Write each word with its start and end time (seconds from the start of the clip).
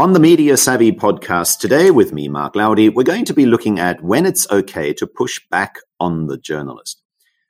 On 0.00 0.14
the 0.14 0.18
Media 0.18 0.56
Savvy 0.56 0.92
podcast 0.92 1.58
today 1.58 1.90
with 1.90 2.10
me, 2.10 2.26
Mark 2.26 2.54
Laudi, 2.54 2.88
we're 2.88 3.02
going 3.02 3.26
to 3.26 3.34
be 3.34 3.44
looking 3.44 3.78
at 3.78 4.02
when 4.02 4.24
it's 4.24 4.50
okay 4.50 4.94
to 4.94 5.06
push 5.06 5.42
back 5.50 5.76
on 6.00 6.26
the 6.26 6.38
journalist. 6.38 7.02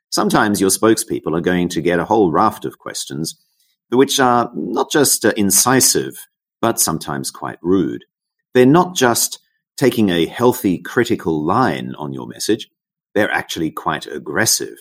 Sometimes 0.09 0.59
your 0.59 0.69
spokespeople 0.69 1.33
are 1.33 1.39
going 1.39 1.69
to 1.69 1.79
get 1.79 1.99
a 1.99 2.03
whole 2.03 2.29
raft 2.29 2.65
of 2.65 2.77
questions, 2.77 3.41
which 3.87 4.19
are 4.19 4.51
not 4.53 4.91
just 4.91 5.23
uh, 5.23 5.31
incisive, 5.37 6.27
but 6.59 6.77
sometimes 6.77 7.31
quite 7.31 7.57
rude. 7.61 8.03
They're 8.53 8.65
not 8.65 8.97
just 8.97 9.39
taking 9.77 10.09
a 10.09 10.25
healthy 10.25 10.77
critical 10.77 11.41
line 11.41 11.95
on 11.97 12.11
your 12.11 12.27
message, 12.27 12.69
they're 13.15 13.31
actually 13.31 13.71
quite 13.71 14.07
aggressive. 14.07 14.75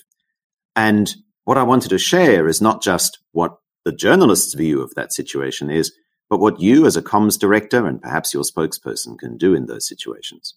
And 0.75 1.15
what 1.45 1.57
I 1.57 1.63
wanted 1.63 1.91
to 1.91 1.99
share 1.99 2.49
is 2.49 2.61
not 2.61 2.83
just 2.83 3.21
what 3.31 3.59
the 3.85 3.93
journalist's 3.93 4.55
view 4.55 4.83
of 4.83 4.93
that 4.97 5.13
situation 5.13 5.71
is, 5.71 5.93
but 6.31 6.39
what 6.39 6.61
you 6.61 6.87
as 6.87 6.97
a 6.97 7.03
comms 7.03 7.39
director 7.39 7.87
and 7.87 8.01
perhaps 8.01 8.33
your 8.33 8.45
spokesperson 8.45 9.19
can 9.19 9.37
do 9.37 9.53
in 9.53 9.67
those 9.67 9.87
situations. 9.87 10.55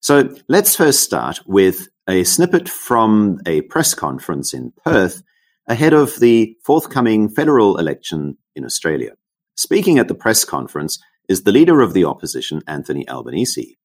So 0.00 0.34
let's 0.48 0.74
first 0.74 1.00
start 1.00 1.40
with 1.46 1.88
a 2.08 2.24
snippet 2.24 2.68
from 2.68 3.38
a 3.44 3.60
press 3.62 3.92
conference 3.92 4.54
in 4.54 4.72
Perth 4.84 5.22
ahead 5.68 5.92
of 5.92 6.18
the 6.18 6.56
forthcoming 6.64 7.28
federal 7.28 7.76
election 7.76 8.38
in 8.56 8.64
Australia. 8.64 9.12
Speaking 9.56 9.98
at 9.98 10.08
the 10.08 10.14
press 10.14 10.44
conference 10.44 10.98
is 11.28 11.42
the 11.42 11.52
leader 11.52 11.82
of 11.82 11.92
the 11.92 12.06
opposition, 12.06 12.62
Anthony 12.66 13.06
Albanese. 13.06 13.78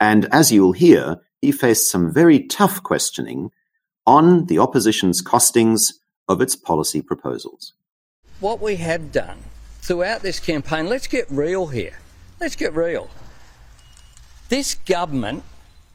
And 0.00 0.26
as 0.32 0.50
you'll 0.50 0.72
hear, 0.72 1.18
he 1.42 1.52
faced 1.52 1.90
some 1.90 2.12
very 2.12 2.46
tough 2.46 2.82
questioning 2.82 3.50
on 4.06 4.46
the 4.46 4.58
opposition's 4.58 5.22
costings 5.22 5.92
of 6.26 6.40
its 6.40 6.56
policy 6.56 7.02
proposals. 7.02 7.74
What 8.40 8.60
we 8.60 8.76
have 8.76 9.12
done 9.12 9.36
throughout 9.80 10.22
this 10.22 10.40
campaign, 10.40 10.88
let's 10.88 11.06
get 11.06 11.26
real 11.30 11.66
here. 11.66 11.98
Let's 12.40 12.56
get 12.56 12.74
real. 12.74 13.10
This 14.48 14.74
government 14.74 15.44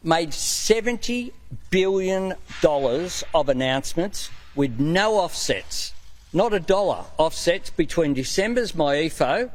made 0.04 0.30
$70 0.30 1.32
billion 1.70 2.34
of 2.64 3.50
announcements 3.50 4.30
with 4.56 4.80
no 4.80 5.16
offsets, 5.16 5.94
not 6.32 6.54
a 6.54 6.60
dollar 6.60 7.06
offsets 7.18 7.70
between 7.70 8.14
December's 8.14 8.74
MYEFO 8.74 9.50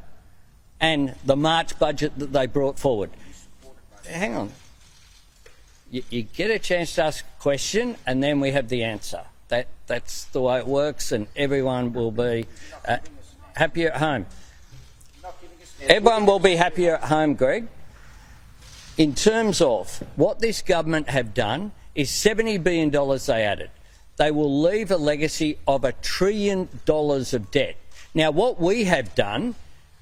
and 0.81 1.15
the 1.25 1.37
March 1.37 1.79
budget 1.79 2.19
that 2.19 2.33
they 2.33 2.47
brought 2.47 2.79
forward. 2.79 3.11
Hang 4.09 4.37
on. 4.37 4.53
You, 5.91 6.03
you, 6.11 6.23
get 6.23 6.51
a 6.51 6.59
chance 6.59 6.95
to 6.97 7.05
ask 7.05 7.25
a 7.25 7.43
question 7.43 7.97
and 8.07 8.23
then 8.23 8.41
we 8.41 8.53
have 8.53 8.69
the 8.69 8.85
answer. 8.85 9.23
That, 9.49 9.67
that's 9.87 10.25
the 10.27 10.41
way 10.41 10.59
it 10.59 10.67
works, 10.67 11.11
and 11.11 11.27
everyone 11.35 11.93
will 11.93 12.13
be 12.13 12.47
uh, 12.87 12.99
happier 13.57 13.91
at 13.91 13.97
home. 13.97 14.27
Everyone 15.83 16.27
will 16.27 16.39
be 16.39 16.57
happier 16.57 16.97
at 16.97 17.05
home, 17.05 17.35
Greg. 17.35 17.67
In 18.99 19.15
terms 19.15 19.61
of 19.61 20.03
what 20.17 20.41
this 20.41 20.61
government 20.63 21.09
have 21.09 21.33
done, 21.33 21.73
is 21.95 22.11
$70 22.11 22.63
billion 22.63 22.91
they 22.91 23.45
added. 23.45 23.71
They 24.17 24.31
will 24.31 24.61
leave 24.61 24.91
a 24.91 24.97
legacy 24.97 25.59
of 25.67 25.85
a 25.85 25.93
trillion 25.93 26.69
dollars 26.85 27.33
of 27.33 27.51
debt. 27.51 27.77
Now, 28.15 28.31
what 28.31 28.61
we 28.61 28.85
have 28.85 29.15
done 29.15 29.55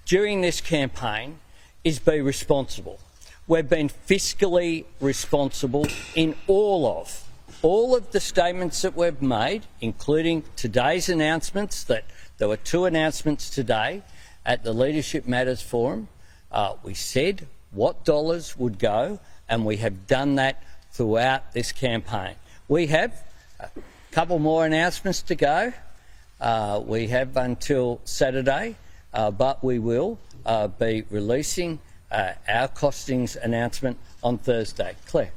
during 0.04 0.40
this 0.40 0.60
campaign 0.60 1.38
is 1.84 1.98
be 1.98 2.20
responsible. 2.20 2.98
We've 3.46 3.68
been 3.68 3.88
fiscally 3.88 4.84
responsible 5.00 5.86
in 6.14 6.34
all 6.46 6.86
of 6.86 7.28
all 7.62 7.96
of 7.96 8.12
the 8.12 8.20
statements 8.20 8.82
that 8.82 8.96
we've 8.96 9.20
made, 9.20 9.66
including 9.80 10.44
today's 10.56 11.08
announcements, 11.08 11.84
that 11.84 12.04
there 12.38 12.48
were 12.48 12.56
two 12.56 12.84
announcements 12.84 13.50
today 13.50 14.02
at 14.46 14.62
the 14.62 14.72
Leadership 14.72 15.26
Matters 15.26 15.60
Forum. 15.60 16.08
Uh, 16.50 16.74
we 16.84 16.94
said 16.94 17.48
what 17.72 18.04
dollars 18.04 18.56
would 18.56 18.78
go, 18.78 19.18
and 19.48 19.66
we 19.66 19.76
have 19.78 20.06
done 20.06 20.36
that 20.36 20.62
throughout 20.92 21.52
this 21.52 21.72
campaign. 21.72 22.34
We 22.68 22.86
have 22.86 23.12
a 23.58 23.68
couple 24.12 24.38
more 24.38 24.64
announcements 24.64 25.20
to 25.22 25.34
go. 25.34 25.72
Uh, 26.40 26.80
we 26.84 27.08
have 27.08 27.36
until 27.36 28.00
Saturday, 28.04 28.76
uh, 29.12 29.32
but 29.32 29.62
we 29.62 29.80
will 29.80 30.18
uh, 30.46 30.68
be 30.68 31.02
releasing 31.10 31.80
uh, 32.12 32.32
our 32.48 32.68
costings 32.68 33.36
announcement 33.36 33.98
on 34.22 34.38
Thursday. 34.38 34.94
Claire. 35.06 35.32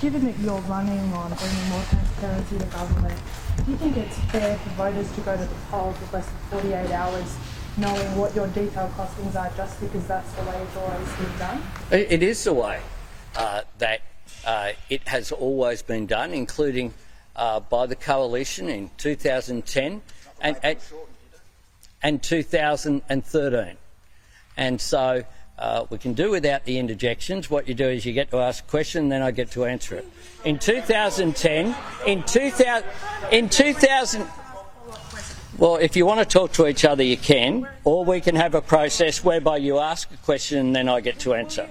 Given 0.00 0.24
that 0.24 0.38
you're 0.38 0.60
running 0.62 1.12
on 1.12 1.32
bringing 1.34 1.68
more 1.68 1.82
transparency 1.88 2.58
to 2.58 2.66
government, 2.66 3.18
do 3.64 3.72
you 3.72 3.78
think 3.78 3.96
it's 3.96 4.18
fair 4.30 4.56
for 4.58 4.70
voters 4.70 5.10
to 5.12 5.20
go 5.22 5.36
to 5.36 5.44
the 5.44 5.54
polls 5.70 5.98
with 6.00 6.12
less 6.12 6.28
than 6.50 6.60
48 6.60 6.90
hours 6.92 7.36
knowing 7.78 8.16
what 8.16 8.34
your 8.34 8.46
detailed 8.48 8.90
costings 8.92 9.34
are 9.36 9.50
just 9.56 9.80
because 9.80 10.06
that's 10.06 10.32
the 10.32 10.42
way 10.42 10.62
it's 10.62 10.76
always 10.76 11.16
been 11.16 11.38
done? 11.38 11.62
It 11.90 12.22
is 12.22 12.44
the 12.44 12.54
way 12.54 12.80
uh, 13.36 13.62
that 13.78 14.02
uh, 14.46 14.72
it 14.88 15.06
has 15.08 15.32
always 15.32 15.82
been 15.82 16.06
done, 16.06 16.32
including 16.32 16.94
uh, 17.34 17.60
by 17.60 17.86
the 17.86 17.96
coalition 17.96 18.68
in 18.68 18.90
2010 18.96 20.02
and, 20.40 20.56
and, 20.62 20.78
and 22.02 22.22
2013. 22.22 23.76
And 24.56 24.80
so 24.80 25.24
uh, 25.58 25.86
we 25.88 25.98
can 25.98 26.12
do 26.12 26.30
without 26.30 26.64
the 26.64 26.78
interjections. 26.78 27.50
What 27.50 27.66
you 27.66 27.74
do 27.74 27.88
is 27.88 28.04
you 28.04 28.12
get 28.12 28.30
to 28.30 28.38
ask 28.38 28.64
a 28.64 28.66
question, 28.66 29.08
then 29.08 29.22
I 29.22 29.30
get 29.30 29.50
to 29.52 29.64
answer 29.64 29.96
it. 29.96 30.06
In 30.44 30.58
2010, 30.58 31.74
in 32.06 32.22
2000, 32.22 32.84
in 33.32 33.48
2000. 33.48 34.26
Well, 35.58 35.76
if 35.76 35.96
you 35.96 36.04
want 36.04 36.20
to 36.20 36.26
talk 36.26 36.52
to 36.52 36.66
each 36.66 36.84
other, 36.84 37.02
you 37.02 37.16
can, 37.16 37.66
or 37.84 38.04
we 38.04 38.20
can 38.20 38.36
have 38.36 38.54
a 38.54 38.60
process 38.60 39.24
whereby 39.24 39.56
you 39.56 39.78
ask 39.78 40.12
a 40.12 40.16
question 40.18 40.58
and 40.58 40.76
then 40.76 40.88
I 40.88 41.00
get 41.00 41.18
to 41.20 41.32
answer. 41.32 41.68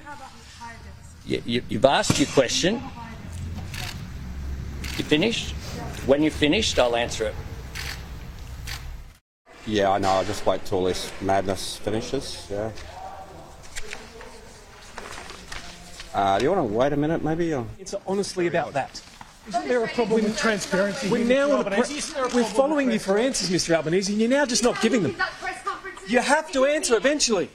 You, 1.24 1.44
you, 1.46 1.62
you've 1.70 1.86
asked 1.86 2.18
your 2.18 2.28
question. 2.30 2.82
You 4.98 5.04
finished? 5.04 5.52
When 6.08 6.24
you're 6.24 6.32
finished, 6.32 6.80
I'll 6.80 6.96
answer 6.96 7.26
it. 7.26 7.36
Yeah, 9.68 9.92
I 9.92 10.00
know. 10.00 10.10
I'll 10.10 10.26
just 10.26 10.46
wait 10.46 10.66
till 10.66 10.84
this 10.84 11.12
madness 11.22 11.78
finishes. 11.78 12.48
Yeah. 12.50 12.72
Uh, 16.16 16.38
do 16.40 16.46
you 16.46 16.52
want 16.52 16.66
to 16.66 16.74
wait 16.74 16.94
a 16.94 16.96
minute, 16.96 17.22
maybe? 17.26 17.54
Or? 17.54 17.68
It's 17.78 17.94
honestly 18.08 18.48
about 18.48 18.72
that. 18.72 19.02
Isn't 19.50 19.68
there 19.68 19.84
a 19.84 19.88
problem 19.90 20.24
with 20.24 20.38
transparency? 20.38 21.10
We're 21.10 21.26
now 21.26 21.62
pre- 21.62 21.84
we're 22.34 22.46
following 22.46 22.90
you 22.90 23.00
for 23.00 23.18
answers, 23.18 23.50
Mr. 23.50 23.76
Albanese, 23.76 24.14
and 24.14 24.22
you're 24.22 24.30
now 24.30 24.46
just 24.46 24.64
not 24.64 24.80
giving 24.82 25.04
them. 25.04 25.18
You 26.08 26.20
have 26.20 26.50
to 26.54 26.64
answer 26.66 26.96
eventually. 26.96 27.50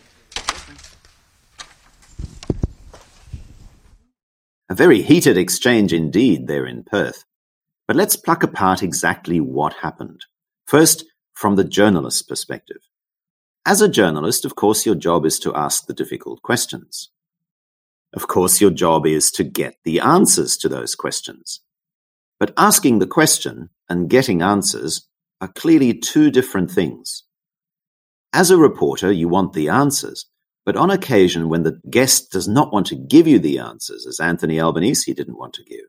A 4.69 4.75
very 4.75 5.01
heated 5.01 5.39
exchange 5.39 5.95
indeed 5.95 6.47
there 6.47 6.67
in 6.67 6.85
Perth. 6.85 7.25
But 7.89 7.97
let's 7.97 8.15
pluck 8.15 8.43
apart 8.43 8.83
exactly 8.83 9.41
what 9.41 9.73
happened. 9.73 10.27
First, 10.67 11.07
from 11.33 11.57
the 11.57 11.65
journalist's 11.65 12.23
perspective. 12.23 12.83
As 13.65 13.81
a 13.81 13.89
journalist, 13.89 14.45
of 14.45 14.55
course, 14.55 14.85
your 14.85 14.97
job 14.97 15.25
is 15.25 15.39
to 15.41 15.55
ask 15.55 15.87
the 15.87 15.95
difficult 15.95 16.43
questions. 16.43 17.09
Of 18.13 18.27
course, 18.27 18.61
your 18.61 18.71
job 18.71 19.07
is 19.07 19.31
to 19.33 19.45
get 19.45 19.77
the 19.85 20.01
answers 20.01 20.57
to 20.59 20.69
those 20.69 20.95
questions. 20.95 21.61
But 22.39 22.53
asking 22.57 22.99
the 22.99 23.07
question 23.07 23.71
and 23.89 24.11
getting 24.11 24.43
answers 24.43 25.07
are 25.41 25.49
clearly 25.49 25.95
two 25.95 26.31
different 26.31 26.71
things. 26.71 27.25
As 28.33 28.51
a 28.51 28.57
reporter, 28.57 29.13
you 29.13 29.29
want 29.29 29.53
the 29.53 29.69
answers, 29.69 30.27
but 30.65 30.77
on 30.77 30.91
occasion 30.91 31.49
when 31.49 31.63
the 31.63 31.81
guest 31.89 32.31
does 32.31 32.49
not 32.49 32.73
want 32.73 32.87
to 32.87 32.97
give 32.97 33.27
you 33.27 33.39
the 33.39 33.59
answers, 33.59 34.07
as 34.07 34.21
Anthony 34.21 34.61
Albanese 34.61 35.13
didn't 35.15 35.39
want 35.39 35.55
to 35.55 35.65
give, 35.65 35.87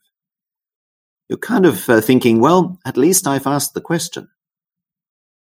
you're 1.30 1.38
kind 1.38 1.66
of 1.66 1.90
uh, 1.90 2.02
thinking, 2.02 2.40
well, 2.40 2.80
at 2.86 2.98
least 2.98 3.28
I've 3.28 3.48
asked 3.48 3.74
the 3.74 3.82
question. 3.82 4.28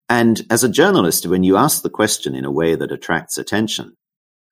And 0.09 0.41
as 0.49 0.63
a 0.63 0.69
journalist, 0.69 1.25
when 1.25 1.43
you 1.43 1.55
ask 1.57 1.81
the 1.81 1.89
question 1.89 2.35
in 2.35 2.45
a 2.45 2.51
way 2.51 2.75
that 2.75 2.91
attracts 2.91 3.37
attention, 3.37 3.95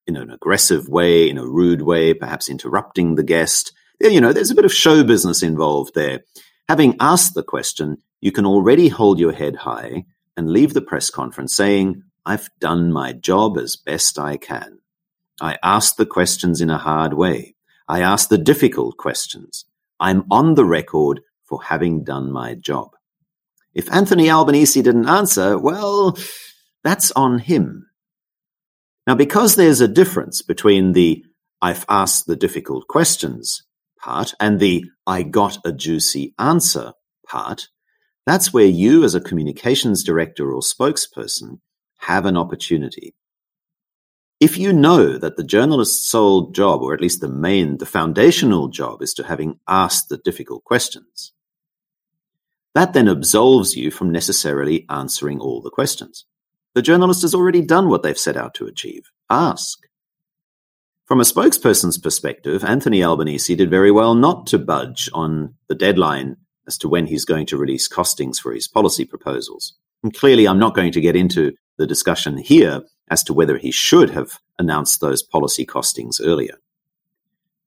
in 0.10 0.18
an 0.18 0.32
aggressive 0.32 0.90
way, 0.90 1.30
in 1.30 1.38
a 1.38 1.48
rude 1.48 1.84
way, 1.84 2.14
perhaps 2.14 2.50
interrupting 2.50 3.16
the 3.16 3.24
guest. 3.24 3.72
You 4.02 4.20
know, 4.20 4.34
there's 4.34 4.52
a 4.52 4.56
bit 4.56 4.66
of 4.66 4.74
show 4.74 5.04
business 5.04 5.44
involved 5.44 5.94
there. 5.94 6.22
Having 6.68 6.98
asked 7.00 7.36
the 7.36 7.44
question, 7.44 7.98
you 8.20 8.32
can 8.32 8.46
already 8.46 8.90
hold 8.90 9.20
your 9.20 9.32
head 9.32 9.56
high 9.56 10.06
and 10.36 10.50
leave 10.50 10.74
the 10.74 10.82
press 10.82 11.10
conference 11.10 11.56
saying, 11.56 12.04
I've 12.26 12.50
done 12.60 12.92
my 12.92 13.14
job 13.14 13.58
as 13.58 13.76
best 13.76 14.18
I 14.18 14.38
can. 14.38 14.80
I 15.40 15.58
asked 15.64 15.98
the 15.98 16.06
questions 16.06 16.60
in 16.60 16.70
a 16.70 16.78
hard 16.78 17.14
way. 17.14 17.56
I 17.88 18.02
asked 18.02 18.30
the 18.30 18.38
difficult 18.38 18.98
questions. 18.98 19.66
I'm 20.00 20.26
on 20.32 20.56
the 20.56 20.66
record 20.66 21.22
for 21.44 21.64
having 21.64 22.04
done 22.04 22.32
my 22.32 22.56
job. 22.56 22.96
If 23.74 23.92
Anthony 23.94 24.30
Albanese 24.30 24.82
didn't 24.82 25.08
answer, 25.08 25.58
well, 25.58 26.18
that's 26.84 27.12
on 27.12 27.40
him. 27.40 27.89
Now, 29.08 29.16
because 29.16 29.56
there's 29.56 29.82
a 29.82 29.88
difference 29.88 30.42
between 30.42 30.94
the 30.94 31.26
I've 31.62 31.86
asked 31.90 32.26
the 32.28 32.36
difficult 32.36 32.88
questions 32.88 33.64
part 34.00 34.34
and 34.40 34.60
the 34.60 34.86
I 35.06 35.24
got 35.24 35.58
a 35.66 35.72
juicy 35.72 36.34
answer 36.40 36.94
part, 37.28 37.68
That's 38.26 38.54
where 38.54 38.66
you, 38.66 39.04
as 39.04 39.16
a 39.16 39.22
communications 39.22 40.04
director 40.04 40.54
or 40.54 40.62
spokesperson, 40.62 41.60
have 41.98 42.26
an 42.26 42.38
opportunity. 42.38 43.16
If 44.40 44.58
you 44.58 44.72
know 44.72 45.18
that 45.18 45.36
the 45.36 45.44
journalist's 45.44 46.10
sole 46.10 46.52
job, 46.52 46.82
or 46.82 46.94
at 46.94 47.02
least 47.02 47.20
the 47.20 47.28
main, 47.28 47.78
the 47.78 47.86
foundational 47.86 48.70
job, 48.70 49.02
is 49.02 49.14
to 49.16 49.24
having 49.24 49.60
asked 49.68 50.10
the 50.10 50.18
difficult 50.18 50.64
questions, 50.64 51.34
that 52.76 52.94
then 52.94 53.10
absolves 53.10 53.76
you 53.76 53.92
from 53.92 54.12
necessarily 54.12 54.86
answering 54.90 55.40
all 55.40 55.62
the 55.62 55.72
questions. 55.72 56.26
The 56.80 56.84
journalist 56.84 57.24
has 57.24 57.36
already 57.36 57.62
done 57.62 57.90
what 57.90 58.04
they've 58.04 58.18
set 58.18 58.38
out 58.38 58.54
to 58.54 58.66
achieve 58.66 59.12
ask. 59.30 59.80
From 61.04 61.20
a 61.20 61.26
spokesperson's 61.26 61.98
perspective, 61.98 62.64
Anthony 62.64 63.04
Albanese 63.04 63.54
did 63.54 63.70
very 63.70 63.92
well 63.92 64.16
not 64.16 64.48
to 64.48 64.58
budge 64.58 65.10
on 65.14 65.56
the 65.68 65.76
deadline 65.76 66.38
as 66.68 66.78
to 66.78 66.88
when 66.88 67.06
he's 67.06 67.26
going 67.26 67.48
to 67.48 67.58
release 67.58 67.90
costings 67.90 68.38
for 68.38 68.54
his 68.54 68.70
policy 68.70 69.04
proposals. 69.04 69.74
And 70.04 70.16
clearly, 70.16 70.48
I'm 70.48 70.58
not 70.58 70.74
going 70.74 70.94
to 70.94 71.02
get 71.02 71.18
into 71.18 71.52
the 71.76 71.86
discussion 71.86 72.38
here 72.38 72.84
as 73.10 73.24
to 73.24 73.34
whether 73.34 73.58
he 73.58 73.72
should 73.72 74.12
have 74.12 74.40
announced 74.58 75.02
those 75.02 75.22
policy 75.22 75.66
costings 75.66 76.22
earlier. 76.24 76.60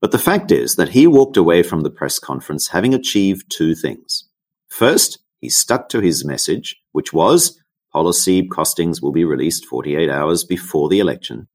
But 0.00 0.12
the 0.12 0.19
fact 0.19 0.50
is 0.50 0.76
that 0.76 0.88
he 0.88 1.06
walked 1.06 1.37
away 1.37 1.62
from 1.62 1.82
the 1.82 1.91
press 1.91 2.19
conference 2.19 2.69
having 2.69 2.94
achieved 2.94 3.53
two 3.55 3.75
things. 3.75 4.25
First, 4.69 5.19
he 5.38 5.50
stuck 5.50 5.91
to 5.91 6.00
his 6.00 6.25
message, 6.25 6.81
which 6.93 7.12
was 7.12 7.62
policy 7.93 8.49
costings 8.49 9.03
will 9.03 9.12
be 9.12 9.25
released 9.25 9.67
48 9.67 10.09
hours 10.09 10.44
before 10.44 10.89
the 10.89 11.00
election. 11.00 11.49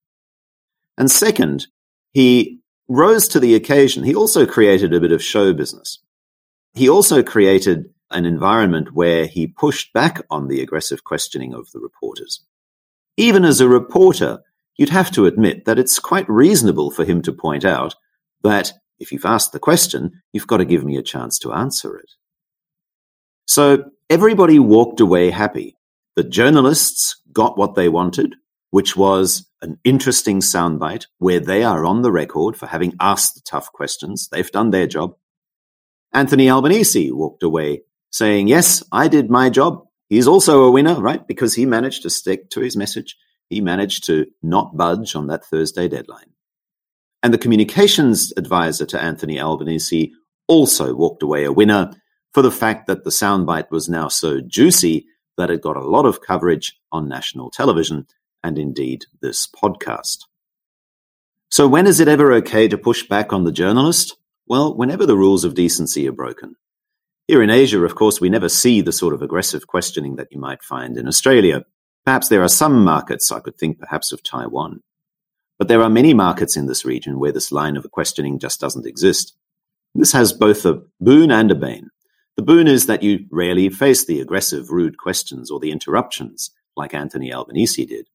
And 0.98 1.10
second, 1.10 1.68
he 2.13 2.60
rose 2.88 3.28
to 3.30 3.39
the 3.39 3.56
occasion. 3.56 4.04
He 4.04 4.16
also 4.16 4.45
created 4.45 4.94
a 4.94 5.00
bit 5.00 5.12
of 5.12 5.24
show 5.24 5.54
business. 5.54 6.00
He 6.74 6.89
also 6.89 7.24
created 7.24 7.86
an 8.12 8.25
environment 8.25 8.94
where 8.94 9.25
he 9.25 9.48
pushed 9.48 9.92
back 9.94 10.22
on 10.30 10.48
the 10.48 10.62
aggressive 10.62 11.04
questioning 11.04 11.54
of 11.54 11.72
the 11.72 11.80
reporters. 11.80 12.45
Even 13.18 13.44
as 13.44 13.60
a 13.60 13.68
reporter, 13.68 14.39
you'd 14.78 14.89
have 14.89 15.12
to 15.12 15.25
admit 15.25 15.66
that 15.66 15.80
it's 15.80 16.00
quite 16.00 16.30
reasonable 16.30 16.92
for 16.92 17.04
him 17.04 17.22
to 17.24 17.34
point 17.34 17.66
out 17.66 17.95
that 18.44 18.74
if 19.00 19.12
you've 19.12 19.25
asked 19.25 19.51
the 19.51 19.60
question, 19.60 20.22
you've 20.31 20.48
got 20.48 20.57
to 20.57 20.66
give 20.66 20.84
me 20.84 20.98
a 20.98 21.04
chance 21.04 21.38
to 21.39 21.54
answer 21.54 21.98
it. 21.98 22.12
So 23.48 23.86
everybody 24.10 24.60
walked 24.60 25.00
away 25.00 25.30
happy. 25.30 25.76
The 26.17 26.23
journalists 26.23 27.21
got 27.31 27.59
what 27.59 27.75
they 27.75 27.89
wanted, 27.89 28.33
which 28.71 28.97
was 28.97 29.47
an 29.61 29.77
interesting 29.83 30.39
soundbite 30.39 31.05
where 31.19 31.39
they 31.39 31.63
are 31.63 31.85
on 31.85 32.01
the 32.01 32.11
record 32.11 32.57
for 32.57 32.65
having 32.65 32.95
asked 32.99 33.35
the 33.35 33.41
tough 33.45 33.71
questions. 33.71 34.27
They've 34.27 34.51
done 34.51 34.71
their 34.71 34.87
job. 34.87 35.15
Anthony 36.11 36.49
Albanese 36.49 37.11
walked 37.11 37.43
away 37.43 37.83
saying, 38.09 38.47
Yes, 38.47 38.83
I 38.91 39.07
did 39.07 39.29
my 39.29 39.51
job. 39.51 39.83
He's 40.09 40.27
also 40.27 40.63
a 40.63 40.71
winner, 40.71 40.99
right? 40.99 41.25
Because 41.27 41.53
he 41.53 41.67
managed 41.67 42.01
to 42.01 42.09
stick 42.09 42.49
to 42.49 42.61
his 42.61 42.75
message. 42.75 43.15
He 43.51 43.61
managed 43.61 44.05
to 44.05 44.25
not 44.41 44.75
budge 44.75 45.15
on 45.15 45.27
that 45.27 45.45
Thursday 45.45 45.87
deadline. 45.87 46.31
And 47.21 47.31
the 47.31 47.37
communications 47.37 48.33
advisor 48.37 48.87
to 48.87 48.99
Anthony 48.99 49.39
Albanese 49.39 50.13
also 50.47 50.95
walked 50.95 51.21
away 51.21 51.43
a 51.43 51.53
winner 51.53 51.91
for 52.33 52.41
the 52.41 52.51
fact 52.51 52.87
that 52.87 53.03
the 53.03 53.11
soundbite 53.11 53.69
was 53.69 53.87
now 53.87 54.07
so 54.07 54.41
juicy 54.41 55.05
that 55.38 55.50
it 55.50 55.62
got 55.62 55.78
a 55.78 55.88
lot 55.88 56.06
of 56.06 56.22
coverage 56.22 56.78
on 56.92 57.07
national 57.07 57.50
television 57.50 58.07
and 58.44 58.57
indeed 58.57 59.06
this 59.22 59.48
podcast. 59.48 60.25
So, 61.50 61.68
when 61.68 61.88
is 61.88 62.00
it 62.00 62.07
ever 62.07 62.34
okay 62.34 62.68
to 62.68 62.78
push 62.78 63.07
back 63.07 63.31
on 63.31 63.44
the 63.44 63.51
journalist? 63.51 64.18
Well, 64.48 64.75
whenever 64.75 65.06
the 65.06 65.18
rules 65.18 65.44
of 65.44 65.56
decency 65.56 66.07
are 66.07 66.13
broken. 66.13 66.56
Here 67.28 67.44
in 67.44 67.50
Asia, 67.50 67.84
of 67.84 67.95
course, 67.95 68.22
we 68.22 68.30
never 68.30 68.48
see 68.48 68.81
the 68.81 68.94
sort 68.94 69.13
of 69.13 69.22
aggressive 69.22 69.68
questioning 69.68 70.16
that 70.16 70.30
you 70.31 70.39
might 70.39 70.63
find 70.63 70.98
in 70.98 71.07
Australia. 71.07 71.66
Perhaps 72.06 72.30
there 72.30 72.42
are 72.42 72.50
some 72.50 72.84
markets, 72.86 73.31
I 73.31 73.42
could 73.42 73.57
think 73.57 73.80
perhaps 73.80 74.13
of 74.13 74.24
Taiwan. 74.24 74.81
But 75.60 75.68
there 75.68 75.81
are 75.81 75.89
many 75.89 76.13
markets 76.13 76.56
in 76.56 76.68
this 76.68 76.86
region 76.86 77.19
where 77.19 77.34
this 77.34 77.51
line 77.51 77.75
of 77.75 77.92
questioning 77.92 78.39
just 78.39 78.62
doesn't 78.62 78.86
exist. 78.86 79.36
This 79.94 80.13
has 80.13 80.31
both 80.31 80.66
a 80.66 80.81
boon 81.01 81.31
and 81.31 81.51
a 81.51 81.56
bane. 81.56 81.89
The 82.38 82.44
boon 82.44 82.68
is 82.68 82.86
that 82.86 83.01
you 83.01 83.25
rarely 83.31 83.68
face 83.69 84.06
the 84.06 84.22
aggressive, 84.22 84.69
rude 84.69 84.98
questions 84.98 85.50
or 85.50 85.60
the 85.60 85.72
interruptions 85.72 86.51
like 86.75 86.94
Anthony 86.94 87.34
Albanese 87.34 87.86
did. 87.86 88.07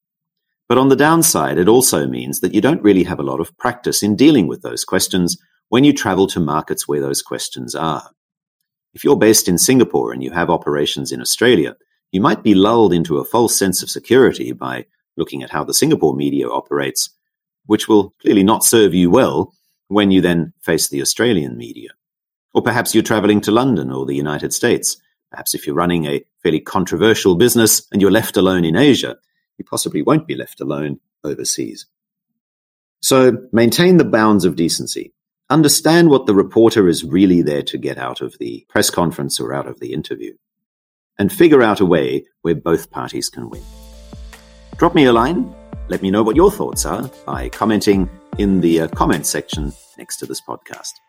But 0.69 0.79
on 0.79 0.89
the 0.89 0.97
downside, 0.97 1.59
it 1.59 1.69
also 1.69 2.07
means 2.07 2.41
that 2.41 2.55
you 2.55 2.61
don't 2.61 2.83
really 2.83 3.03
have 3.03 3.19
a 3.19 3.25
lot 3.25 3.41
of 3.41 3.57
practice 3.59 4.01
in 4.01 4.15
dealing 4.15 4.47
with 4.47 4.63
those 4.63 4.85
questions 4.85 5.37
when 5.71 5.83
you 5.83 5.93
travel 5.93 6.29
to 6.29 6.39
markets 6.39 6.87
where 6.87 7.01
those 7.01 7.21
questions 7.21 7.75
are. 7.75 8.11
If 8.95 9.03
you're 9.03 9.17
based 9.17 9.49
in 9.49 9.59
Singapore 9.59 10.13
and 10.13 10.23
you 10.23 10.31
have 10.31 10.51
operations 10.51 11.11
in 11.11 11.21
Australia, 11.21 11.77
you 12.13 12.21
might 12.21 12.45
be 12.45 12.55
lulled 12.55 12.93
into 12.93 13.19
a 13.19 13.25
false 13.25 13.59
sense 13.59 13.83
of 13.83 13.91
security 13.91 14.53
by 14.53 14.87
looking 15.17 15.43
at 15.43 15.51
how 15.51 15.65
the 15.65 15.75
Singapore 15.75 16.15
media 16.15 16.49
operates, 16.49 17.11
which 17.67 17.89
will 17.89 18.15
clearly 18.21 18.45
not 18.45 18.65
serve 18.65 18.95
you 18.95 19.11
well 19.11 19.53
when 19.89 20.13
you 20.13 20.21
then 20.21 20.53
face 20.61 20.89
the 20.89 21.03
Australian 21.03 21.57
media. 21.57 21.91
Or 22.55 22.63
perhaps 22.63 22.95
you're 22.95 23.03
traveling 23.03 23.41
to 23.43 23.51
London 23.51 23.91
or 23.91 24.05
the 24.07 24.15
United 24.15 24.53
States. 24.53 24.97
Perhaps 25.31 25.55
if 25.55 25.67
you're 25.67 25.77
running 25.77 26.05
a 26.05 26.25
fairly 26.43 26.61
controversial 26.61 27.35
business 27.35 27.87
and 27.91 28.03
you're 28.03 28.11
left 28.11 28.37
alone 28.37 28.65
in 28.65 28.77
Asia, 28.77 29.17
you 29.59 29.65
possibly 29.65 30.03
won't 30.03 30.27
be 30.27 30.35
left 30.35 30.61
alone 30.61 31.01
overseas. 31.25 31.87
So 33.01 33.39
maintain 33.53 33.97
the 33.97 34.05
bounds 34.05 34.45
of 34.45 34.57
decency. 34.57 35.13
Understand 35.51 36.09
what 36.09 36.27
the 36.27 36.35
reporter 36.35 36.89
is 36.89 37.05
really 37.05 37.43
there 37.43 37.63
to 37.65 37.79
get 37.79 37.99
out 37.99 38.21
of 38.21 38.39
the 38.39 38.65
press 38.69 38.91
conference 38.91 39.41
or 39.41 39.53
out 39.53 39.67
of 39.67 39.81
the 39.81 39.93
interview. 39.93 40.35
And 41.19 41.33
figure 41.33 41.63
out 41.63 41.81
a 41.81 41.87
way 41.87 42.25
where 42.43 42.55
both 42.55 42.91
parties 42.91 43.29
can 43.29 43.51
win. 43.51 43.63
Drop 44.77 44.95
me 44.95 45.05
a 45.05 45.13
line. 45.13 45.55
Let 45.89 46.01
me 46.01 46.11
know 46.11 46.23
what 46.23 46.37
your 46.37 46.51
thoughts 46.51 46.87
are 46.87 47.11
by 47.27 47.49
commenting 47.51 48.09
in 48.39 48.61
the 48.61 48.83
uh, 48.83 48.89
comment 48.89 49.27
section 49.27 49.73
next 49.99 50.17
to 50.19 50.27
this 50.27 50.41
podcast. 50.41 51.02